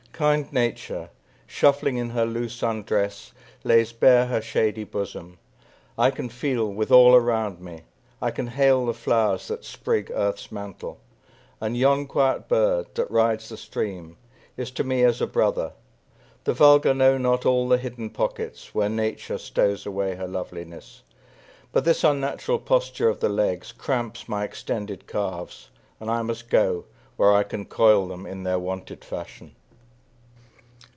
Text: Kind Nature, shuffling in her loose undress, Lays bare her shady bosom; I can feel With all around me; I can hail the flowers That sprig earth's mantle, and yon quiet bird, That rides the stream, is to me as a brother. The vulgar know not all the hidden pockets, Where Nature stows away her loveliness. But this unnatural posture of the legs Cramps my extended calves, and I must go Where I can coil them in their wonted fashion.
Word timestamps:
Kind 0.21 0.53
Nature, 0.53 1.09
shuffling 1.47 1.97
in 1.97 2.11
her 2.11 2.27
loose 2.27 2.61
undress, 2.61 3.31
Lays 3.63 3.91
bare 3.91 4.27
her 4.27 4.39
shady 4.39 4.83
bosom; 4.83 5.39
I 5.97 6.11
can 6.11 6.29
feel 6.29 6.71
With 6.71 6.91
all 6.91 7.15
around 7.15 7.59
me; 7.59 7.85
I 8.21 8.29
can 8.29 8.45
hail 8.45 8.85
the 8.85 8.93
flowers 8.93 9.47
That 9.47 9.65
sprig 9.65 10.11
earth's 10.13 10.51
mantle, 10.51 10.99
and 11.59 11.75
yon 11.75 12.05
quiet 12.05 12.47
bird, 12.47 12.93
That 12.93 13.09
rides 13.09 13.49
the 13.49 13.57
stream, 13.57 14.15
is 14.57 14.69
to 14.71 14.83
me 14.83 15.01
as 15.01 15.21
a 15.21 15.25
brother. 15.27 15.71
The 16.43 16.53
vulgar 16.53 16.93
know 16.93 17.17
not 17.17 17.43
all 17.43 17.67
the 17.67 17.79
hidden 17.79 18.11
pockets, 18.11 18.75
Where 18.75 18.89
Nature 18.89 19.39
stows 19.39 19.87
away 19.87 20.13
her 20.17 20.27
loveliness. 20.27 21.01
But 21.71 21.83
this 21.83 22.03
unnatural 22.03 22.59
posture 22.59 23.09
of 23.09 23.21
the 23.21 23.29
legs 23.29 23.71
Cramps 23.71 24.29
my 24.29 24.43
extended 24.43 25.07
calves, 25.07 25.71
and 25.99 26.11
I 26.11 26.21
must 26.21 26.47
go 26.51 26.85
Where 27.17 27.33
I 27.33 27.41
can 27.41 27.65
coil 27.65 28.07
them 28.07 28.27
in 28.27 28.43
their 28.43 28.59
wonted 28.59 29.03
fashion. 29.03 29.55